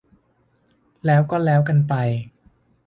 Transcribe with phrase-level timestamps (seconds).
[1.05, 1.93] แล้วก็แล้วกันไป